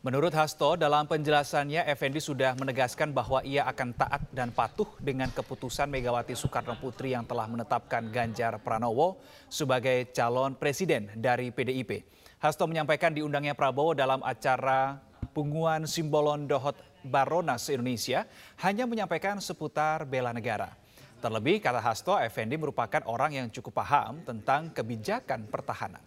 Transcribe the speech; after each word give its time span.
Menurut 0.00 0.32
Hasto, 0.32 0.80
dalam 0.80 1.04
penjelasannya 1.04 1.84
Effendi 1.84 2.24
sudah 2.24 2.56
menegaskan 2.56 3.12
bahwa 3.12 3.44
ia 3.44 3.68
akan 3.68 3.92
taat 3.92 4.24
dan 4.32 4.48
patuh 4.48 4.88
dengan 4.96 5.28
keputusan 5.28 5.92
Megawati 5.92 6.32
Soekarno 6.32 6.72
Putri 6.80 7.12
yang 7.12 7.28
telah 7.28 7.44
menetapkan 7.44 8.08
Ganjar 8.08 8.64
Pranowo 8.64 9.20
sebagai 9.52 10.08
calon 10.16 10.56
presiden 10.56 11.12
dari 11.12 11.52
PDIP. 11.52 12.00
Hasto 12.40 12.64
menyampaikan 12.64 13.12
diundangnya 13.12 13.52
Prabowo 13.52 13.92
dalam 13.92 14.24
acara 14.24 14.96
Punguan 15.36 15.84
Simbolon 15.84 16.48
Dohot 16.48 16.80
Baronas 17.04 17.68
Indonesia 17.68 18.24
hanya 18.64 18.88
menyampaikan 18.88 19.36
seputar 19.36 20.08
bela 20.08 20.32
negara. 20.32 20.72
Terlebih, 21.20 21.60
kata 21.60 21.76
Hasto, 21.76 22.16
Effendi 22.16 22.56
merupakan 22.56 23.04
orang 23.04 23.36
yang 23.36 23.46
cukup 23.52 23.84
paham 23.84 24.24
tentang 24.24 24.72
kebijakan 24.72 25.44
pertahanan. 25.44 26.00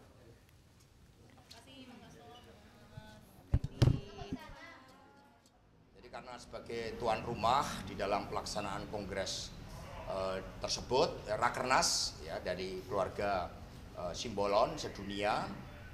karena 6.14 6.33
sebagai 6.44 7.00
tuan 7.00 7.24
rumah 7.24 7.64
di 7.88 7.96
dalam 7.96 8.28
pelaksanaan 8.28 8.92
kongres 8.92 9.56
uh, 10.12 10.36
tersebut 10.60 11.24
ya, 11.24 11.40
rakernas 11.40 12.20
ya 12.20 12.36
dari 12.44 12.84
keluarga 12.84 13.48
uh, 13.96 14.12
Simbolon 14.12 14.76
sedunia 14.76 15.48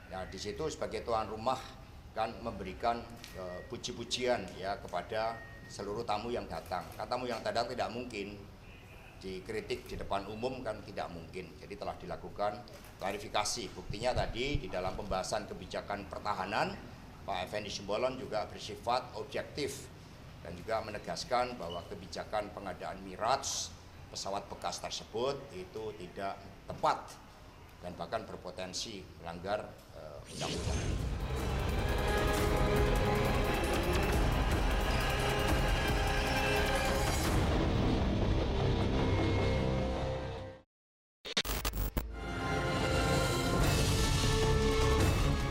ya 0.09 0.25
di 0.25 0.41
situ 0.41 0.65
sebagai 0.73 1.05
tuan 1.05 1.29
rumah 1.29 1.61
kan 2.17 2.33
memberikan 2.41 2.97
uh, 3.37 3.61
puji-pujian 3.69 4.41
ya 4.57 4.73
kepada 4.81 5.37
seluruh 5.69 6.01
tamu 6.01 6.33
yang 6.33 6.49
datang. 6.49 6.81
Kan 6.97 7.05
tamu 7.05 7.29
yang 7.29 7.45
datang 7.45 7.69
tidak 7.69 7.93
mungkin 7.93 8.33
dikritik 9.21 9.85
di 9.85 10.01
depan 10.01 10.25
umum 10.25 10.65
kan 10.65 10.81
tidak 10.81 11.13
mungkin. 11.13 11.45
Jadi 11.61 11.77
telah 11.77 11.93
dilakukan 12.01 12.57
klarifikasi. 12.97 13.69
Buktinya 13.77 14.17
tadi 14.17 14.57
di 14.57 14.67
dalam 14.67 14.97
pembahasan 14.97 15.45
kebijakan 15.45 16.09
pertahanan 16.09 16.73
Pak 17.21 17.45
Effendi 17.45 17.69
Simbolon 17.69 18.17
juga 18.17 18.49
bersifat 18.49 19.13
objektif 19.13 19.98
dan 20.43 20.51
juga 20.55 20.79
menegaskan 20.83 21.59
bahwa 21.59 21.83
kebijakan 21.91 22.51
pengadaan 22.55 22.99
Miraj 23.03 23.69
pesawat 24.09 24.47
bekas 24.49 24.81
tersebut 24.81 25.37
itu 25.53 25.93
tidak 25.99 26.39
tepat 26.65 27.13
dan 27.79 27.95
bahkan 27.95 28.25
berpotensi 28.25 29.05
melanggar 29.21 29.63
uh, 29.95 30.19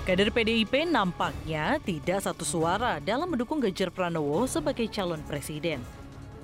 Kader 0.08 0.32
PDIP 0.32 0.88
nampaknya 0.88 1.76
tidak 1.84 2.24
satu 2.24 2.40
suara 2.40 2.96
dalam 2.96 3.28
mendukung 3.28 3.60
Ganjar 3.60 3.92
Pranowo 3.92 4.48
sebagai 4.48 4.88
calon 4.88 5.20
presiden. 5.20 5.84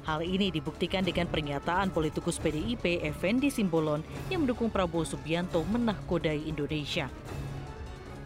Hal 0.05 0.21
ini 0.21 0.53
dibuktikan 0.53 1.01
dengan 1.01 1.25
pernyataan 1.25 1.89
politikus 1.89 2.37
PDIP 2.37 3.01
Effendi 3.01 3.49
Simbolon 3.49 4.05
yang 4.29 4.45
mendukung 4.45 4.69
Prabowo 4.69 5.09
Subianto 5.09 5.65
menahkodai 5.65 6.45
Indonesia. 6.45 7.09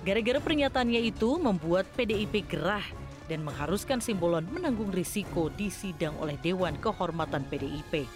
Gara-gara 0.02 0.42
pernyataannya 0.42 1.06
itu 1.06 1.38
membuat 1.38 1.86
PDIP 1.94 2.50
gerah 2.50 2.82
dan 3.30 3.46
mengharuskan 3.46 4.02
Simbolon 4.02 4.42
menanggung 4.50 4.90
risiko 4.90 5.54
di 5.54 5.70
sidang 5.70 6.18
oleh 6.18 6.34
Dewan 6.42 6.74
Kehormatan 6.82 7.46
PDIP. 7.46 8.10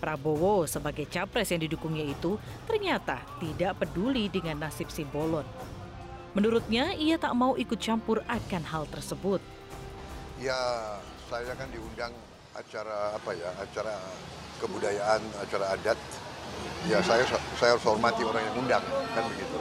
Prabowo 0.00 0.64
sebagai 0.64 1.04
capres 1.04 1.52
yang 1.52 1.60
didukungnya 1.60 2.08
itu 2.08 2.40
ternyata 2.64 3.20
tidak 3.36 3.84
peduli 3.84 4.32
dengan 4.32 4.64
nasib 4.64 4.88
Simbolon. 4.88 5.44
Menurutnya, 6.30 6.94
ia 6.94 7.18
tak 7.18 7.34
mau 7.34 7.58
ikut 7.58 7.74
campur 7.82 8.22
akan 8.30 8.62
hal 8.62 8.86
tersebut. 8.86 9.42
Ya, 10.38 10.56
saya 11.26 11.52
kan 11.58 11.66
diundang 11.74 12.14
acara 12.54 13.18
apa 13.18 13.30
ya, 13.34 13.50
acara 13.58 13.98
kebudayaan, 14.62 15.20
acara 15.42 15.74
adat. 15.74 15.98
Ya, 16.86 17.02
saya 17.02 17.26
saya 17.58 17.74
harus 17.74 17.84
hormati 17.84 18.22
orang 18.22 18.46
yang 18.46 18.56
undang, 18.62 18.84
kan 19.10 19.24
begitu. 19.26 19.58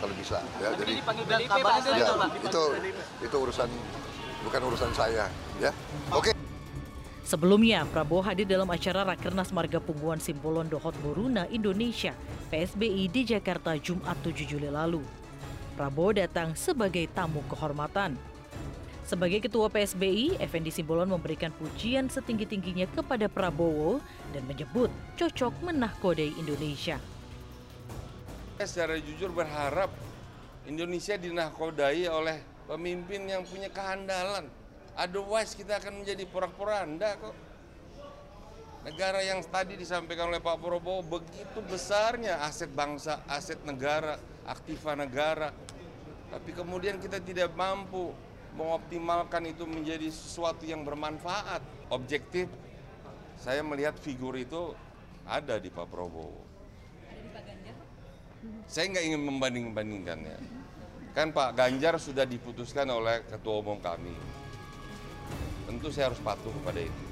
Kalau 0.00 0.14
bisa, 0.16 0.38
ya. 0.64 0.68
Jadi, 0.80 0.94
ya, 1.04 2.06
itu 2.40 2.62
itu 3.20 3.36
urusan 3.36 3.68
bukan 4.48 4.60
urusan 4.64 4.90
saya, 4.96 5.28
ya. 5.60 5.70
Oke. 6.14 6.32
Sebelumnya, 7.28 7.84
Prabowo 7.84 8.24
hadir 8.24 8.48
dalam 8.48 8.72
acara 8.72 9.04
Rakernas 9.04 9.52
Marga 9.52 9.76
Pungguan 9.84 10.16
Simbolon 10.16 10.72
Dohot 10.72 10.96
Boruna 11.04 11.44
Indonesia 11.52 12.16
PSBI 12.48 13.04
di 13.12 13.28
Jakarta 13.28 13.76
Jumat 13.76 14.16
7 14.24 14.48
Juli 14.48 14.72
lalu. 14.72 15.17
Prabowo 15.78 16.10
datang 16.10 16.58
sebagai 16.58 17.06
tamu 17.14 17.38
kehormatan. 17.46 18.18
Sebagai 19.06 19.46
ketua 19.46 19.70
PSBI, 19.70 20.34
Effendi 20.42 20.74
Simbolon 20.74 21.06
memberikan 21.06 21.54
pujian 21.54 22.10
setinggi-tingginya 22.10 22.90
kepada 22.90 23.30
Prabowo 23.30 24.02
dan 24.34 24.42
menyebut 24.50 24.90
cocok 25.14 25.54
menahkodai 25.62 26.34
Indonesia. 26.34 26.98
Saya 28.58 28.66
secara 28.66 28.98
jujur 28.98 29.30
berharap 29.30 29.94
Indonesia 30.66 31.14
dinahkodai 31.14 32.10
oleh 32.10 32.42
pemimpin 32.66 33.30
yang 33.30 33.46
punya 33.46 33.70
kehandalan. 33.70 34.50
Otherwise 34.98 35.54
kita 35.54 35.78
akan 35.78 36.02
menjadi 36.02 36.26
porak-poranda 36.26 37.22
kok. 37.22 37.38
Negara 38.82 39.22
yang 39.22 39.46
tadi 39.46 39.78
disampaikan 39.78 40.26
oleh 40.26 40.42
Pak 40.42 40.58
Prabowo 40.58 41.06
begitu 41.06 41.62
besarnya 41.70 42.42
aset 42.42 42.74
bangsa, 42.74 43.22
aset 43.30 43.62
negara, 43.62 44.18
aktiva 44.48 44.96
negara. 44.96 45.52
Tapi 46.28 46.50
kemudian 46.56 46.96
kita 46.96 47.20
tidak 47.20 47.52
mampu 47.52 48.12
mengoptimalkan 48.56 49.44
itu 49.48 49.68
menjadi 49.68 50.08
sesuatu 50.08 50.64
yang 50.64 50.82
bermanfaat. 50.82 51.60
Objektif, 51.92 52.48
saya 53.36 53.60
melihat 53.60 53.96
figur 54.00 54.34
itu 54.36 54.72
ada 55.28 55.60
di 55.60 55.68
Pak 55.68 55.86
Prabowo. 55.88 56.48
Saya 58.68 58.92
nggak 58.92 59.04
ingin 59.04 59.22
membanding-bandingkannya. 59.24 60.36
Kan 61.16 61.32
Pak 61.32 61.56
Ganjar 61.56 61.96
sudah 61.96 62.28
diputuskan 62.28 62.88
oleh 62.92 63.24
Ketua 63.24 63.64
Umum 63.64 63.80
kami. 63.80 64.12
Tentu 65.64 65.88
saya 65.92 66.12
harus 66.12 66.20
patuh 66.20 66.52
kepada 66.52 66.80
itu. 66.80 67.04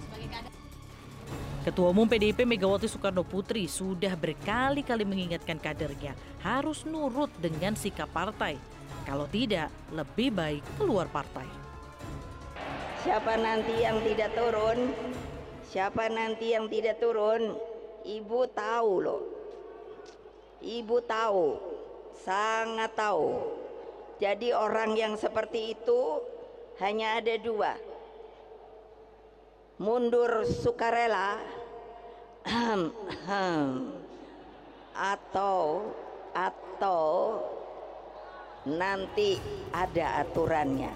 Ketua 1.66 1.90
Umum 1.90 2.06
PDIP 2.06 2.46
Megawati 2.46 2.86
Soekarno 2.86 3.26
Putri 3.26 3.66
sudah 3.66 4.14
berkali-kali 4.14 5.02
mengingatkan 5.02 5.58
kadernya 5.58 6.14
harus 6.38 6.86
nurut 6.86 7.26
dengan 7.42 7.74
sikap 7.74 8.06
partai. 8.14 8.54
Kalau 9.02 9.26
tidak, 9.26 9.66
lebih 9.90 10.30
baik 10.30 10.62
keluar 10.78 11.10
partai. 11.10 11.42
Siapa 13.02 13.34
nanti 13.34 13.82
yang 13.82 13.98
tidak 14.06 14.38
turun? 14.38 14.94
Siapa 15.66 16.06
nanti 16.06 16.54
yang 16.54 16.70
tidak 16.70 17.02
turun? 17.02 17.58
Ibu 18.06 18.40
tahu 18.54 18.92
loh. 19.02 19.22
Ibu 20.62 21.02
tahu, 21.02 21.58
sangat 22.22 22.94
tahu. 22.94 23.42
Jadi 24.22 24.54
orang 24.54 24.94
yang 24.94 25.18
seperti 25.18 25.74
itu 25.74 26.22
hanya 26.78 27.18
ada 27.18 27.34
dua 27.42 27.74
mundur 29.76 30.48
sukarela 30.48 31.36
atau 34.96 35.90
atau 36.32 37.04
nanti 38.66 39.40
ada 39.74 40.22
aturannya. 40.24 40.92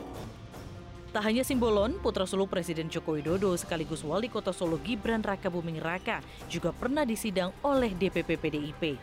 Tak 1.10 1.26
hanya 1.26 1.42
Simbolon, 1.42 1.98
putra 1.98 2.22
sulung 2.22 2.46
Presiden 2.46 2.86
Joko 2.86 3.18
Widodo 3.18 3.50
sekaligus 3.58 4.06
wali 4.06 4.30
kota 4.30 4.54
Solo 4.54 4.78
Gibran 4.78 5.26
Raka 5.26 5.50
Buming 5.50 5.82
Raka 5.82 6.22
juga 6.46 6.70
pernah 6.70 7.02
disidang 7.02 7.50
oleh 7.66 7.90
DPP 7.98 8.38
PDIP. 8.38 8.94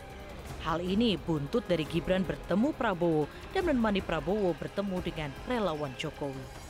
Hal 0.64 0.80
ini 0.80 1.20
buntut 1.20 1.68
dari 1.68 1.84
Gibran 1.84 2.24
bertemu 2.24 2.72
Prabowo 2.80 3.28
dan 3.52 3.68
menemani 3.68 4.00
Prabowo 4.00 4.56
bertemu 4.56 4.98
dengan 5.04 5.30
relawan 5.52 5.92
Jokowi. 6.00 6.67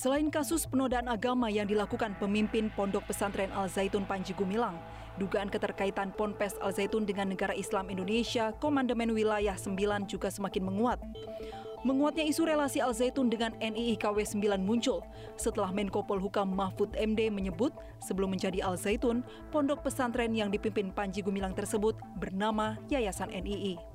Selain 0.00 0.32
kasus 0.32 0.64
penodaan 0.64 1.12
agama 1.12 1.52
yang 1.52 1.68
dilakukan 1.68 2.16
pemimpin 2.16 2.72
Pondok 2.72 3.04
Pesantren 3.04 3.52
Al 3.52 3.68
Zaitun 3.68 4.08
Panji 4.08 4.32
Gumilang, 4.32 4.80
dugaan 5.20 5.52
keterkaitan 5.52 6.16
Ponpes 6.16 6.56
Al 6.64 6.72
Zaitun 6.72 7.04
dengan 7.04 7.28
negara 7.28 7.52
Islam 7.52 7.92
Indonesia, 7.92 8.48
Komandemen 8.64 9.12
Wilayah 9.12 9.60
9 9.60 9.76
juga 10.08 10.32
semakin 10.32 10.72
menguat. 10.72 11.04
Menguatnya 11.84 12.24
isu 12.24 12.48
relasi 12.48 12.80
Al 12.80 12.96
Zaitun 12.96 13.28
dengan 13.28 13.52
NII 13.60 14.00
KW 14.00 14.24
9 14.24 14.40
muncul 14.64 15.04
setelah 15.36 15.68
Menko 15.68 16.00
Polhukam 16.00 16.48
Mahfud 16.48 16.96
MD 16.96 17.28
menyebut 17.28 17.76
sebelum 18.00 18.32
menjadi 18.32 18.64
Al 18.64 18.80
Zaitun, 18.80 19.20
pondok 19.52 19.84
pesantren 19.84 20.32
yang 20.32 20.48
dipimpin 20.48 20.96
Panji 20.96 21.20
Gumilang 21.20 21.52
tersebut 21.52 21.92
bernama 22.16 22.80
Yayasan 22.88 23.36
NII. 23.36 23.89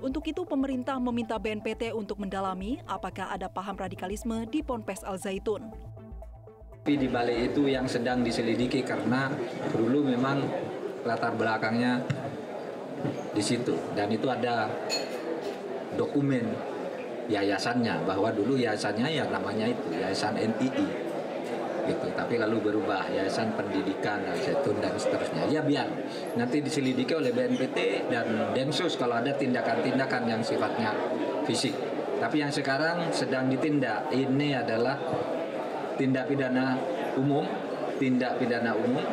Untuk 0.00 0.24
itu, 0.24 0.48
pemerintah 0.48 0.96
meminta 0.96 1.36
BNPT 1.36 1.92
untuk 1.92 2.16
mendalami 2.24 2.80
apakah 2.88 3.28
ada 3.28 3.52
paham 3.52 3.76
radikalisme 3.76 4.48
di 4.48 4.64
Ponpes 4.64 5.04
Al 5.04 5.20
Zaitun. 5.20 5.68
Tapi 6.80 6.96
di 6.96 7.12
balik 7.12 7.52
itu 7.52 7.68
yang 7.68 7.84
sedang 7.84 8.24
diselidiki 8.24 8.80
karena 8.80 9.28
dulu 9.76 10.08
memang 10.08 10.40
latar 11.04 11.36
belakangnya 11.36 12.00
di 13.36 13.42
situ 13.44 13.76
dan 13.92 14.08
itu 14.08 14.24
ada 14.32 14.72
dokumen 16.00 16.48
yayasannya 17.28 18.00
bahwa 18.08 18.32
dulu 18.32 18.56
yayasannya 18.56 19.08
ya 19.12 19.24
namanya 19.28 19.68
itu 19.68 19.84
yayasan 19.92 20.40
NII 20.40 21.09
gitu 21.90 22.06
tapi 22.14 22.38
lalu 22.38 22.70
berubah 22.70 23.10
yayasan 23.10 23.50
pendidikan 23.58 24.22
dan 24.22 24.38
zaitun 24.38 24.78
dan 24.78 24.94
seterusnya 24.94 25.50
ya 25.50 25.66
biar 25.66 25.90
nanti 26.38 26.62
diselidiki 26.62 27.18
oleh 27.18 27.34
BNPT 27.34 28.06
dan 28.06 28.54
Densus 28.54 28.94
kalau 28.94 29.18
ada 29.18 29.34
tindakan-tindakan 29.34 30.22
yang 30.30 30.40
sifatnya 30.46 30.94
fisik 31.42 31.74
tapi 32.22 32.38
yang 32.38 32.54
sekarang 32.54 33.10
sedang 33.10 33.50
ditindak 33.50 34.06
ini 34.14 34.54
adalah 34.54 34.94
tindak 35.98 36.30
pidana 36.30 36.78
umum 37.18 37.44
tindak 37.98 38.38
pidana 38.38 38.72
umum 38.78 39.04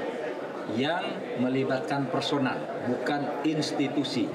yang 0.76 1.04
melibatkan 1.40 2.12
personal, 2.12 2.60
bukan 2.92 3.44
institusi. 3.48 4.28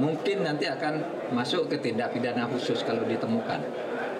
Mungkin 0.00 0.40
nanti 0.40 0.64
akan 0.64 1.04
masuk 1.36 1.68
ke 1.68 1.76
tindak 1.84 2.16
pidana 2.16 2.48
khusus 2.48 2.80
kalau 2.80 3.04
ditemukan. 3.04 3.60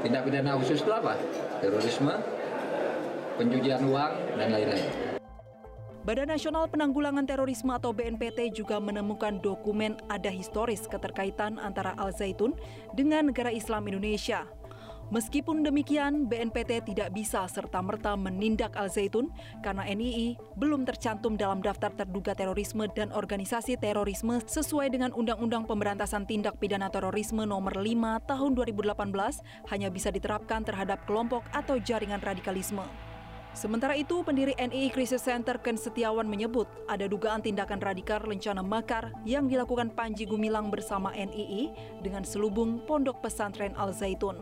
Tindak 0.05 0.28
pidana 0.28 0.52
khusus 0.60 0.84
itu 0.84 0.93
apa? 0.93 1.16
Terorisme, 1.64 2.12
pencucian 3.37 3.82
uang, 3.88 4.12
dan 4.37 4.49
lain-lain. 4.52 5.12
Badan 6.02 6.34
Nasional 6.34 6.67
Penanggulangan 6.67 7.23
Terorisme 7.23 7.79
atau 7.79 7.94
BNPT 7.94 8.58
juga 8.58 8.82
menemukan 8.82 9.38
dokumen 9.38 9.94
ada 10.11 10.34
historis 10.34 10.82
keterkaitan 10.90 11.62
antara 11.62 11.94
Al 11.94 12.11
Zaitun 12.11 12.58
dengan 12.90 13.31
negara 13.31 13.55
Islam 13.55 13.87
Indonesia. 13.87 14.43
Meskipun 15.14 15.62
demikian, 15.62 16.26
BNPT 16.26 16.88
tidak 16.88 17.14
bisa 17.14 17.46
serta-merta 17.46 18.19
menindak 18.19 18.75
Al 18.75 18.90
Zaitun 18.90 19.31
karena 19.62 19.87
NII 19.87 20.40
belum 20.58 20.88
tercantum 20.88 21.38
dalam 21.38 21.62
daftar 21.62 21.94
terduga 21.94 22.34
terorisme 22.34 22.88
dan 22.96 23.14
organisasi 23.14 23.79
terorisme 23.79 24.40
sesuai 24.43 24.90
dengan 24.90 25.14
Undang-Undang 25.14 25.70
Pemberantasan 25.70 26.26
Tindak 26.26 26.58
Pidana 26.58 26.90
Terorisme 26.90 27.46
Nomor 27.46 27.79
5 27.79 28.26
Tahun 28.26 28.50
2018 28.56 29.70
hanya 29.70 29.87
bisa 29.93 30.08
diterapkan 30.11 30.64
terhadap 30.64 31.05
kelompok 31.05 31.44
atau 31.55 31.76
jaringan 31.76 32.19
radikalisme. 32.19 33.12
Sementara 33.52 33.93
itu, 33.93 34.25
pendiri 34.25 34.56
NII 34.56 34.88
Crisis 34.88 35.28
Center 35.28 35.60
Ken 35.60 35.76
Setiawan 35.76 36.25
menyebut 36.25 36.64
ada 36.88 37.04
dugaan 37.04 37.44
tindakan 37.44 37.84
radikal 37.84 38.25
rencana 38.25 38.64
makar 38.64 39.12
yang 39.28 39.44
dilakukan 39.44 39.93
Panji 39.93 40.25
Gumilang 40.25 40.72
bersama 40.72 41.12
NII 41.12 41.69
dengan 42.00 42.25
selubung 42.25 42.81
Pondok 42.88 43.20
Pesantren 43.20 43.76
Al 43.76 43.93
Zaitun. 43.93 44.40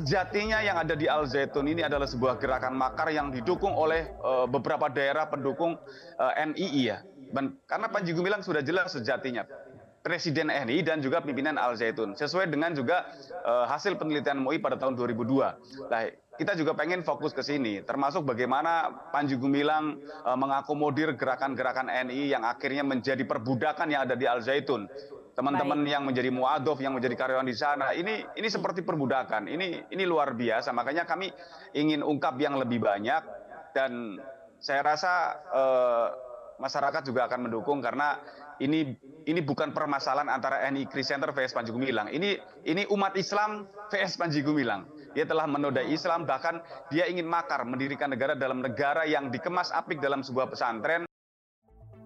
Sejatinya 0.00 0.64
yang 0.64 0.80
ada 0.80 0.96
di 0.96 1.04
Al 1.04 1.28
Zaitun 1.28 1.68
ini 1.68 1.84
adalah 1.84 2.08
sebuah 2.08 2.40
gerakan 2.40 2.80
makar 2.80 3.12
yang 3.12 3.28
didukung 3.28 3.76
oleh 3.76 4.08
uh, 4.24 4.48
beberapa 4.48 4.88
daerah 4.88 5.28
pendukung 5.28 5.76
uh, 6.16 6.32
eh, 6.40 6.48
NII 6.48 6.82
ya. 6.88 7.04
Dan, 7.28 7.60
karena 7.68 7.92
Panji 7.92 8.16
Gumilang 8.16 8.40
sudah 8.40 8.64
jelas 8.64 8.88
sejatinya 8.96 9.44
Presiden 10.04 10.52
NII 10.52 10.84
dan 10.84 11.00
juga 11.00 11.24
pimpinan 11.24 11.56
Al 11.56 11.80
Zaitun 11.80 12.12
sesuai 12.12 12.52
dengan 12.52 12.76
juga 12.76 13.08
uh, 13.40 13.64
hasil 13.64 13.96
penelitian 13.96 14.36
MUI 14.44 14.60
pada 14.60 14.76
tahun 14.76 15.00
2002. 15.00 15.88
Nah, 15.88 16.12
kita 16.34 16.58
juga 16.58 16.74
pengen 16.74 17.06
fokus 17.06 17.30
ke 17.30 17.42
sini, 17.46 17.82
termasuk 17.86 18.26
bagaimana 18.26 18.90
Panji 19.14 19.38
Gumilang 19.38 20.02
uh, 20.26 20.34
mengakomodir 20.34 21.14
gerakan-gerakan 21.14 21.90
NII 22.10 22.34
yang 22.34 22.42
akhirnya 22.42 22.82
menjadi 22.82 23.22
perbudakan 23.22 23.86
yang 23.90 24.02
ada 24.06 24.18
di 24.18 24.26
Al 24.26 24.42
Zaitun 24.42 24.90
teman-teman 25.34 25.82
yang 25.82 26.06
menjadi 26.06 26.30
muadof, 26.30 26.78
yang 26.78 26.94
menjadi 26.94 27.18
karyawan 27.18 27.46
di 27.46 27.58
sana, 27.58 27.90
ini 27.90 28.22
ini 28.38 28.48
seperti 28.48 28.86
perbudakan. 28.86 29.50
Ini 29.50 29.90
ini 29.90 30.04
luar 30.06 30.32
biasa. 30.32 30.70
Makanya 30.70 31.04
kami 31.04 31.28
ingin 31.74 32.06
ungkap 32.06 32.38
yang 32.38 32.54
lebih 32.54 32.78
banyak 32.78 33.22
dan 33.74 34.22
saya 34.62 34.80
rasa 34.86 35.12
eh, 35.50 36.06
masyarakat 36.62 37.02
juga 37.02 37.26
akan 37.26 37.50
mendukung 37.50 37.82
karena 37.82 38.22
ini 38.62 38.94
ini 39.26 39.40
bukan 39.42 39.74
permasalahan 39.74 40.30
antara 40.30 40.62
NI 40.70 40.86
Kris 40.86 41.10
Center 41.10 41.34
vs 41.34 41.50
Panji 41.50 41.74
Gumilang. 41.74 42.06
Ini 42.14 42.38
ini 42.70 42.86
umat 42.94 43.18
Islam 43.18 43.66
vs 43.90 44.14
Panji 44.14 44.46
Gumilang. 44.46 44.86
Dia 45.14 45.24
telah 45.24 45.46
menodai 45.46 45.94
Islam 45.94 46.26
bahkan 46.26 46.58
dia 46.90 47.06
ingin 47.06 47.24
makar 47.24 47.62
mendirikan 47.62 48.10
negara 48.10 48.34
dalam 48.34 48.60
negara 48.60 49.06
yang 49.06 49.30
dikemas 49.30 49.70
apik 49.70 50.02
dalam 50.02 50.26
sebuah 50.26 50.50
pesantren. 50.50 51.06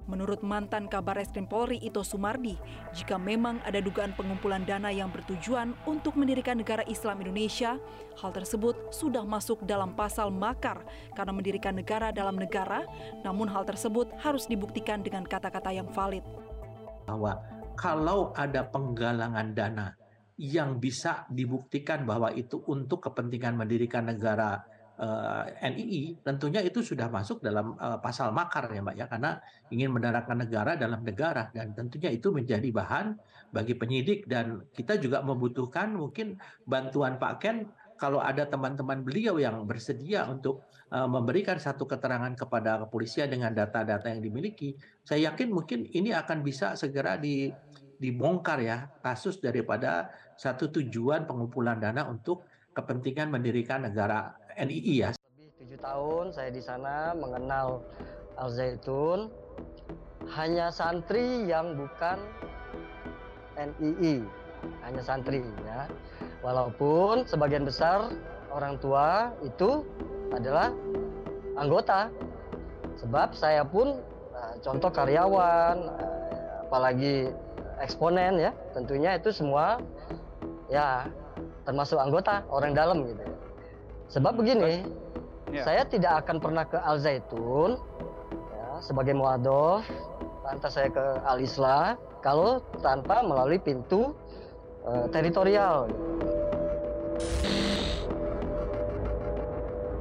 Menurut 0.08 0.40
mantan 0.40 0.88
Kabar 0.88 1.20
Eskrim 1.20 1.44
Polri 1.44 1.76
Ito 1.84 2.00
Sumardi, 2.00 2.56
jika 2.96 3.20
memang 3.20 3.60
ada 3.60 3.76
dugaan 3.76 4.16
pengumpulan 4.16 4.64
dana 4.64 4.88
yang 4.88 5.12
bertujuan 5.12 5.76
untuk 5.84 6.16
mendirikan 6.16 6.56
negara 6.56 6.80
Islam 6.88 7.20
Indonesia, 7.20 7.76
hal 8.16 8.32
tersebut 8.32 8.88
sudah 8.88 9.20
masuk 9.28 9.68
dalam 9.68 9.92
pasal 9.92 10.32
makar 10.32 10.80
karena 11.12 11.32
mendirikan 11.36 11.76
negara 11.76 12.08
dalam 12.08 12.40
negara, 12.40 12.88
namun 13.20 13.52
hal 13.52 13.68
tersebut 13.68 14.08
harus 14.24 14.48
dibuktikan 14.48 15.04
dengan 15.04 15.28
kata-kata 15.28 15.76
yang 15.76 15.92
valid. 15.92 16.24
Bahwa 17.04 17.36
kalau 17.76 18.32
ada 18.32 18.64
penggalangan 18.64 19.52
dana 19.52 19.92
yang 20.38 20.78
bisa 20.78 21.26
dibuktikan 21.26 22.06
bahwa 22.06 22.30
itu 22.30 22.62
untuk 22.70 23.02
kepentingan 23.02 23.58
mendirikan 23.58 24.06
negara 24.06 24.62
uh, 24.98 25.42
eh, 25.46 25.70
NII 25.74 26.22
tentunya 26.22 26.60
itu 26.60 26.82
sudah 26.82 27.10
masuk 27.10 27.42
dalam 27.42 27.78
uh, 27.78 27.98
pasal 28.02 28.34
makar 28.34 28.70
ya 28.70 28.82
Mbak 28.82 28.96
ya. 28.98 29.06
Karena 29.06 29.30
ingin 29.70 29.90
mendaratkan 29.94 30.38
negara 30.38 30.74
dalam 30.74 31.00
negara. 31.02 31.48
Dan 31.54 31.72
tentunya 31.72 32.10
itu 32.14 32.34
menjadi 32.34 32.68
bahan 32.68 33.18
bagi 33.54 33.74
penyidik. 33.78 34.26
Dan 34.26 34.62
kita 34.74 34.98
juga 34.98 35.22
membutuhkan 35.22 35.94
mungkin 35.94 36.36
bantuan 36.66 37.16
Pak 37.16 37.34
Ken. 37.42 37.66
Kalau 37.98 38.22
ada 38.22 38.46
teman-teman 38.46 39.02
beliau 39.02 39.42
yang 39.42 39.66
bersedia 39.66 40.22
untuk 40.30 40.62
uh, 40.94 41.10
memberikan 41.10 41.58
satu 41.58 41.82
keterangan 41.82 42.30
kepada 42.38 42.78
kepolisian 42.86 43.26
dengan 43.26 43.50
data-data 43.50 44.06
yang 44.06 44.22
dimiliki, 44.22 44.78
saya 45.02 45.34
yakin 45.34 45.50
mungkin 45.50 45.82
ini 45.90 46.14
akan 46.14 46.46
bisa 46.46 46.78
segera 46.78 47.18
di, 47.18 47.50
dibongkar 47.98 48.62
ya 48.62 48.90
kasus 49.02 49.42
daripada 49.42 50.14
satu 50.38 50.70
tujuan 50.70 51.26
pengumpulan 51.26 51.82
dana 51.82 52.06
untuk 52.06 52.46
kepentingan 52.72 53.26
mendirikan 53.26 53.82
negara 53.82 54.38
NII 54.54 54.94
ya. 55.02 55.10
Lebih 55.18 55.50
tujuh 55.58 55.78
tahun 55.82 56.24
saya 56.30 56.50
di 56.54 56.62
sana 56.62 57.10
mengenal 57.18 57.82
Al 58.38 58.54
Zaitun 58.54 59.34
hanya 60.30 60.70
santri 60.70 61.50
yang 61.50 61.74
bukan 61.74 62.22
NII, 63.58 64.22
hanya 64.86 65.02
santri 65.02 65.42
ya. 65.66 65.90
Walaupun 66.38 67.26
sebagian 67.26 67.66
besar 67.66 68.14
orang 68.54 68.78
tua 68.78 69.34
itu 69.42 69.82
adalah 70.30 70.70
anggota. 71.58 72.06
Sebab 72.98 73.34
saya 73.34 73.66
pun 73.66 73.98
eh, 74.34 74.54
contoh 74.62 74.90
karyawan, 74.90 75.76
eh, 75.98 76.50
apalagi 76.66 77.16
eksponen 77.82 78.38
ya, 78.38 78.50
tentunya 78.74 79.16
itu 79.16 79.30
semua 79.30 79.82
ya 80.68 81.08
termasuk 81.64 81.96
anggota 82.00 82.44
orang 82.48 82.72
dalam 82.72 83.04
gitu. 83.04 83.24
Sebab 84.08 84.40
begini, 84.40 84.84
ya. 85.52 85.62
saya 85.64 85.82
tidak 85.84 86.24
akan 86.24 86.36
pernah 86.40 86.64
ke 86.64 86.80
Al 86.80 86.96
Zaitun 86.96 87.76
ya, 88.32 88.66
sebagai 88.80 89.12
muadof, 89.12 89.84
lantas 90.48 90.72
saya 90.80 90.88
ke 90.88 91.04
Al 91.28 91.38
Islah 91.44 91.96
kalau 92.24 92.64
tanpa 92.80 93.20
melalui 93.20 93.60
pintu 93.60 94.16
uh, 94.88 95.06
teritorial. 95.12 95.92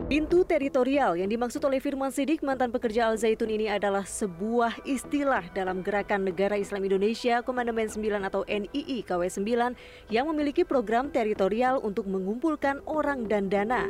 Pintu 0.08 0.48
teritorial 0.48 1.20
yang 1.20 1.28
dimaksud 1.28 1.60
oleh 1.68 1.84
Firman 1.84 2.16
Sidik 2.16 2.40
mantan 2.40 2.72
pekerja 2.72 3.12
Al 3.12 3.20
Zaitun 3.20 3.52
ini 3.52 3.68
adalah 3.68 4.08
sebuah 4.08 4.88
istilah 4.88 5.44
dalam 5.52 5.84
Gerakan 5.84 6.24
Negara 6.24 6.56
Islam 6.56 6.88
Indonesia 6.88 7.44
Komandemen 7.44 7.92
9 7.92 8.24
atau 8.24 8.48
NII 8.48 9.04
KW 9.04 9.28
9 9.28 9.76
yang 10.08 10.32
memiliki 10.32 10.64
program 10.64 11.12
teritorial 11.12 11.84
untuk 11.84 12.08
mengumpulkan 12.08 12.80
orang 12.88 13.28
dan 13.28 13.52
dana. 13.52 13.84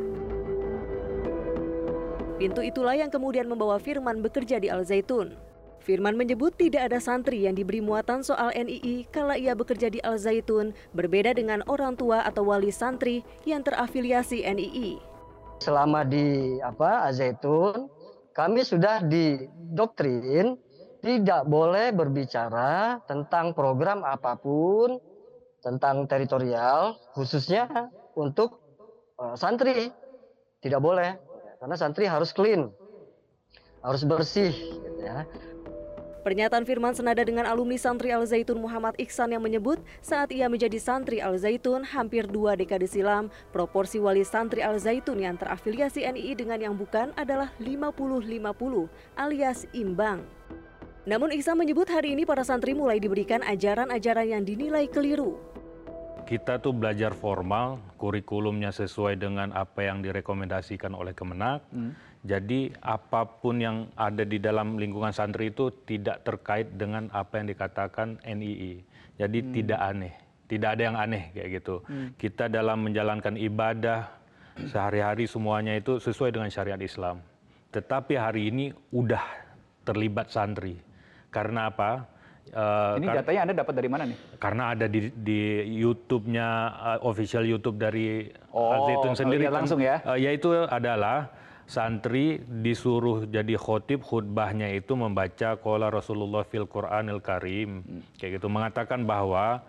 Pintu 2.41 2.65
itulah 2.65 2.97
yang 2.97 3.13
kemudian 3.13 3.45
membawa 3.45 3.77
Firman 3.77 4.25
bekerja 4.25 4.57
di 4.57 4.73
Al 4.73 4.89
Zaitun. 4.89 5.37
Firman 5.85 6.17
menyebut 6.17 6.57
tidak 6.57 6.89
ada 6.89 6.97
santri 6.97 7.45
yang 7.45 7.53
diberi 7.53 7.77
muatan 7.77 8.25
soal 8.25 8.49
NII 8.57 9.05
kala 9.13 9.37
ia 9.37 9.53
bekerja 9.53 9.93
di 9.93 10.01
Al 10.01 10.17
Zaitun, 10.17 10.73
berbeda 10.97 11.37
dengan 11.37 11.61
orang 11.69 11.93
tua 11.93 12.25
atau 12.25 12.49
wali 12.49 12.73
santri 12.73 13.21
yang 13.45 13.61
terafiliasi 13.61 14.41
NII. 14.41 15.16
Selama 15.57 16.05
di 16.05 16.57
apa 16.61 17.09
Azaitun, 17.09 17.89
kami 18.31 18.61
sudah 18.61 19.01
didoktrin 19.01 20.57
tidak 21.01 21.45
boleh 21.49 21.93
berbicara 21.93 23.01
tentang 23.05 23.53
program 23.57 24.05
apa 24.05 24.37
pun 24.37 25.01
tentang 25.61 26.05
teritorial, 26.05 26.95
khususnya 27.17 27.89
untuk 28.13 28.61
uh, 29.17 29.33
santri. 29.33 29.89
Tidak 30.57 30.81
boleh, 30.81 31.13
karena 31.61 31.75
santri 31.77 32.09
harus 32.09 32.33
clean, 32.33 32.73
harus 33.85 34.01
bersih. 34.09 34.49
Gitu 34.51 35.01
ya. 35.05 35.21
Pernyataan 36.27 36.67
Firman 36.67 36.91
senada 36.91 37.23
dengan 37.23 37.47
alumni 37.47 37.79
santri 37.79 38.11
Al-Zaitun 38.11 38.59
Muhammad 38.59 38.99
Iksan 38.99 39.31
yang 39.31 39.39
menyebut 39.39 39.79
saat 40.03 40.27
ia 40.35 40.51
menjadi 40.51 40.75
santri 40.75 41.23
Al-Zaitun 41.23 41.87
hampir 41.87 42.27
dua 42.27 42.59
dekade 42.59 42.83
silam, 42.83 43.31
proporsi 43.55 43.95
wali 43.95 44.27
santri 44.27 44.59
Al-Zaitun 44.59 45.23
yang 45.23 45.39
terafiliasi 45.39 46.03
NII 46.03 46.35
dengan 46.35 46.59
yang 46.59 46.75
bukan 46.75 47.15
adalah 47.15 47.47
50-50 47.63 48.43
alias 49.15 49.71
imbang. 49.71 50.19
Namun 51.07 51.31
Iksan 51.31 51.55
menyebut 51.55 51.87
hari 51.87 52.11
ini 52.11 52.27
para 52.27 52.43
santri 52.43 52.75
mulai 52.75 52.99
diberikan 52.99 53.39
ajaran-ajaran 53.47 54.27
yang 54.27 54.43
dinilai 54.43 54.83
keliru. 54.91 55.39
Kita 56.27 56.59
tuh 56.59 56.75
belajar 56.75 57.15
formal, 57.15 57.79
kurikulumnya 57.95 58.75
sesuai 58.75 59.15
dengan 59.15 59.55
apa 59.55 59.79
yang 59.79 60.03
direkomendasikan 60.03 60.91
oleh 60.91 61.15
Kemenak. 61.15 61.63
Hmm 61.71 61.95
jadi 62.25 62.73
apa 62.81 63.29
pun 63.39 63.61
yang 63.61 63.93
ada 63.93 64.25
di 64.25 64.41
dalam 64.41 64.81
lingkungan 64.81 65.13
santri 65.13 65.53
itu 65.53 65.69
tidak 65.85 66.25
terkait 66.25 66.73
dengan 66.73 67.11
apa 67.13 67.37
yang 67.37 67.47
dikatakan 67.49 68.17
NII. 68.25 68.81
Jadi 69.17 69.39
hmm. 69.41 69.51
tidak 69.53 69.79
aneh, 69.81 70.13
tidak 70.49 70.69
ada 70.77 70.81
yang 70.81 70.97
aneh 70.97 71.23
kayak 71.33 71.61
gitu. 71.61 71.75
Hmm. 71.85 72.13
Kita 72.17 72.49
dalam 72.49 72.85
menjalankan 72.85 73.37
ibadah 73.37 74.09
sehari-hari 74.65 75.29
semuanya 75.29 75.77
itu 75.77 76.01
sesuai 76.01 76.33
dengan 76.33 76.49
syariat 76.49 76.81
Islam. 76.81 77.21
Tetapi 77.69 78.17
hari 78.17 78.49
ini 78.49 78.73
udah 78.89 79.21
terlibat 79.85 80.33
santri. 80.33 80.81
Karena 81.29 81.69
apa? 81.69 82.09
Uh, 82.47 82.95
ini 82.95 83.11
datanya 83.11 83.39
Anda 83.43 83.55
dapat 83.59 83.73
dari 83.75 83.89
mana 83.91 84.03
nih? 84.07 84.17
Karena 84.39 84.71
ada 84.71 84.87
di, 84.87 85.11
di 85.11 85.67
YouTube-nya 85.83 86.47
uh, 86.79 86.99
official 87.03 87.43
YouTube 87.43 87.75
dari 87.75 88.31
oh, 88.55 88.71
Al-Zaitun 88.71 89.15
sendiri. 89.19 89.43
Kan, 89.51 89.63
langsung 89.63 89.79
ya? 89.83 89.99
Uh, 90.07 90.15
yaitu 90.15 90.55
adalah 90.71 91.27
santri 91.67 92.39
disuruh 92.47 93.27
jadi 93.27 93.59
khotib 93.59 93.99
khutbahnya 93.99 94.71
itu 94.71 94.95
membaca 94.95 95.59
kola 95.59 95.91
Rasulullah 95.91 96.47
fil 96.47 96.63
Quranil 96.63 97.19
Karim 97.19 97.83
hmm. 97.83 98.01
kayak 98.15 98.39
gitu 98.39 98.47
mengatakan 98.47 99.03
bahwa 99.03 99.59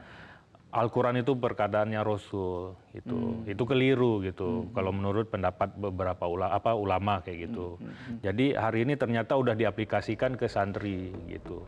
Al-Quran 0.68 1.18
itu 1.18 1.34
perkataannya 1.34 1.98
Rasul 2.06 2.78
itu 2.94 3.42
hmm. 3.42 3.50
itu 3.50 3.62
keliru 3.66 4.22
gitu 4.22 4.70
hmm. 4.70 4.78
kalau 4.78 4.94
menurut 4.94 5.26
pendapat 5.26 5.74
beberapa 5.74 6.30
ulama 6.30 6.54
apa 6.54 6.70
ulama 6.78 7.14
kayak 7.18 7.50
gitu 7.50 7.82
hmm. 7.82 7.90
Hmm. 7.90 8.18
jadi 8.22 8.46
hari 8.54 8.86
ini 8.86 8.94
ternyata 8.94 9.34
udah 9.34 9.58
diaplikasikan 9.58 10.38
ke 10.38 10.46
santri 10.46 11.10
gitu 11.26 11.66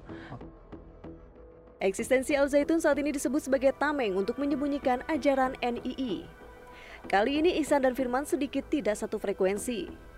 Eksistensi 1.80 2.36
Al 2.36 2.44
Zaitun 2.44 2.76
saat 2.76 3.00
ini 3.00 3.08
disebut 3.08 3.40
sebagai 3.40 3.72
tameng 3.72 4.12
untuk 4.12 4.36
menyembunyikan 4.36 5.00
ajaran 5.08 5.56
NII. 5.64 6.28
Kali 7.08 7.40
ini 7.40 7.56
Ihsan 7.56 7.80
dan 7.80 7.96
Firman 7.96 8.28
sedikit 8.28 8.68
tidak 8.68 9.00
satu 9.00 9.16
frekuensi 9.16 10.09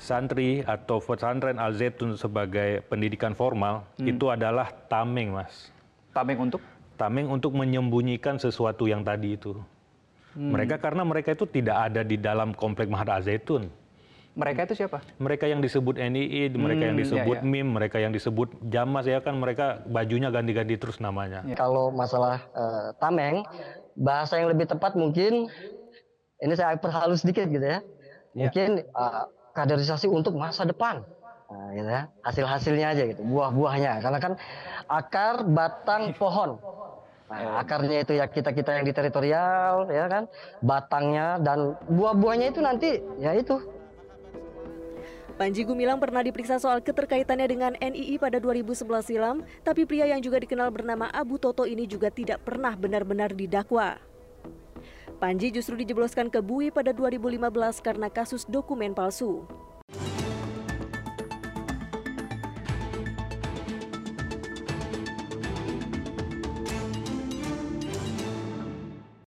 santri 0.00 0.64
atau 0.64 0.98
pesantren 0.98 1.60
Al 1.60 1.76
Zaitun 1.76 2.16
sebagai 2.16 2.80
pendidikan 2.88 3.36
formal 3.36 3.84
hmm. 4.00 4.10
itu 4.16 4.32
adalah 4.32 4.72
tameng, 4.88 5.36
Mas. 5.36 5.68
Tameng 6.16 6.50
untuk? 6.50 6.60
Tameng 6.96 7.28
untuk 7.28 7.52
menyembunyikan 7.56 8.40
sesuatu 8.40 8.88
yang 8.88 9.04
tadi 9.04 9.36
itu. 9.36 9.56
Hmm. 10.32 10.54
Mereka 10.56 10.80
karena 10.80 11.02
mereka 11.04 11.34
itu 11.34 11.44
tidak 11.44 11.90
ada 11.90 12.00
di 12.06 12.16
dalam 12.16 12.56
komplek 12.56 12.88
Mahat 12.88 13.08
Al 13.12 13.22
Zaitun. 13.22 13.68
Mereka 14.30 14.70
itu 14.70 14.86
siapa? 14.86 15.02
Mereka 15.18 15.50
yang 15.50 15.58
disebut 15.58 15.98
NII, 15.98 16.54
mereka 16.54 16.86
yang 16.86 16.94
hmm, 16.94 17.02
disebut 17.02 17.38
ya, 17.38 17.44
ya. 17.44 17.50
MIM, 17.50 17.68
mereka 17.74 17.96
yang 17.98 18.14
disebut 18.14 18.48
Jamas 18.70 19.04
ya 19.10 19.18
kan 19.18 19.34
mereka 19.34 19.82
bajunya 19.90 20.30
ganti-ganti 20.30 20.78
terus 20.78 21.02
namanya. 21.02 21.42
Ya. 21.42 21.58
Kalau 21.58 21.90
masalah 21.90 22.38
uh, 22.54 22.94
tameng, 23.02 23.42
bahasa 23.98 24.38
yang 24.38 24.54
lebih 24.54 24.70
tepat 24.70 24.94
mungkin 24.94 25.50
ini 26.40 26.54
saya 26.54 26.78
perhalus 26.78 27.26
sedikit 27.26 27.50
gitu 27.50 27.66
ya. 27.66 27.82
ya. 28.32 28.48
Mungkin 28.48 28.86
uh, 28.94 29.26
kaderisasi 29.60 30.08
untuk 30.08 30.36
masa 30.40 30.64
depan. 30.64 31.04
Nah, 31.50 31.68
gitu 31.76 31.88
ya. 31.90 32.02
Hasil-hasilnya 32.24 32.86
aja 32.96 33.02
gitu, 33.10 33.22
buah-buahnya. 33.26 34.00
Karena 34.00 34.18
kan 34.22 34.32
akar 34.88 35.44
batang 35.44 36.16
pohon. 36.16 36.56
Nah, 37.30 37.62
akarnya 37.62 38.02
itu 38.02 38.18
ya 38.18 38.26
kita-kita 38.26 38.74
yang 38.80 38.84
di 38.88 38.94
teritorial, 38.96 39.86
ya 39.92 40.10
kan? 40.10 40.24
Batangnya 40.64 41.38
dan 41.38 41.78
buah-buahnya 41.86 42.46
itu 42.50 42.60
nanti 42.64 42.98
ya 43.22 43.38
itu 43.38 43.54
Panji 45.40 45.64
Gumilang 45.64 45.96
pernah 45.96 46.20
diperiksa 46.20 46.60
soal 46.60 46.84
keterkaitannya 46.84 47.48
dengan 47.48 47.72
NII 47.80 48.20
pada 48.20 48.36
2011 48.36 48.84
silam, 49.00 49.40
tapi 49.64 49.88
pria 49.88 50.04
yang 50.04 50.20
juga 50.20 50.36
dikenal 50.36 50.68
bernama 50.68 51.08
Abu 51.08 51.40
Toto 51.40 51.64
ini 51.64 51.88
juga 51.88 52.12
tidak 52.12 52.44
pernah 52.44 52.76
benar-benar 52.76 53.32
didakwa. 53.32 53.96
Panji 55.20 55.52
justru 55.52 55.76
dijebloskan 55.76 56.32
ke 56.32 56.40
Bui 56.40 56.72
pada 56.72 56.96
2015 56.96 57.84
karena 57.84 58.08
kasus 58.08 58.48
dokumen 58.48 58.96
palsu. 58.96 59.44